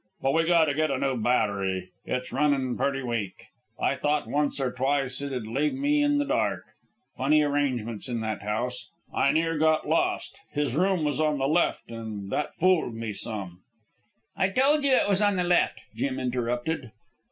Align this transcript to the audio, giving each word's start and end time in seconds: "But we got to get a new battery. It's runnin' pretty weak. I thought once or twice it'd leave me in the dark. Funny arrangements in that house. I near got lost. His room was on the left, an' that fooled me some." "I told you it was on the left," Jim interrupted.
"But 0.23 0.33
we 0.33 0.45
got 0.45 0.65
to 0.65 0.73
get 0.73 0.89
a 0.89 0.97
new 0.97 1.15
battery. 1.15 1.91
It's 2.05 2.31
runnin' 2.31 2.75
pretty 2.75 3.03
weak. 3.03 3.49
I 3.79 3.95
thought 3.95 4.25
once 4.27 4.59
or 4.59 4.71
twice 4.71 5.21
it'd 5.21 5.45
leave 5.45 5.75
me 5.75 6.01
in 6.01 6.17
the 6.17 6.25
dark. 6.25 6.63
Funny 7.15 7.43
arrangements 7.43 8.09
in 8.09 8.19
that 8.21 8.41
house. 8.41 8.87
I 9.13 9.31
near 9.31 9.59
got 9.59 9.87
lost. 9.87 10.39
His 10.53 10.75
room 10.75 11.03
was 11.03 11.21
on 11.21 11.37
the 11.37 11.47
left, 11.47 11.83
an' 11.91 12.29
that 12.29 12.55
fooled 12.55 12.95
me 12.95 13.13
some." 13.13 13.59
"I 14.35 14.49
told 14.49 14.83
you 14.83 14.91
it 14.91 15.07
was 15.07 15.21
on 15.21 15.35
the 15.35 15.43
left," 15.43 15.79
Jim 15.95 16.19
interrupted. 16.19 16.91